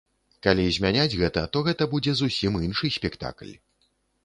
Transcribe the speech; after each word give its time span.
Калі 0.45 0.63
змяняць 0.77 1.17
гэта, 1.21 1.43
то 1.53 1.63
гэта 1.69 1.89
будзе 1.93 2.17
зусім 2.23 2.59
іншы 2.71 2.93
спектакль. 2.99 3.57